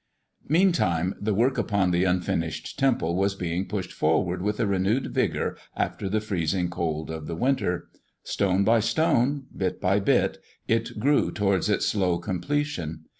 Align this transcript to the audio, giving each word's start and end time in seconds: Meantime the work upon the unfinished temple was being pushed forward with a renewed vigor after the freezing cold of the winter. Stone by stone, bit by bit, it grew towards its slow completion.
Meantime 0.47 1.13
the 1.21 1.31
work 1.35 1.59
upon 1.59 1.91
the 1.91 2.05
unfinished 2.05 2.79
temple 2.79 3.15
was 3.15 3.35
being 3.35 3.67
pushed 3.67 3.93
forward 3.93 4.41
with 4.41 4.59
a 4.59 4.65
renewed 4.65 5.13
vigor 5.13 5.55
after 5.77 6.09
the 6.09 6.19
freezing 6.19 6.71
cold 6.71 7.11
of 7.11 7.27
the 7.27 7.35
winter. 7.35 7.87
Stone 8.23 8.63
by 8.63 8.79
stone, 8.79 9.43
bit 9.55 9.79
by 9.79 9.99
bit, 9.99 10.39
it 10.67 10.99
grew 10.99 11.31
towards 11.31 11.69
its 11.69 11.85
slow 11.85 12.17
completion. 12.17 13.01